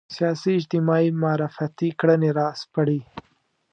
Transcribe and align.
سیاسي 0.15 0.51
اجتماعي 0.59 1.09
معرفتي 1.23 1.89
کړنې 1.99 2.29
راسپړي 2.39 2.99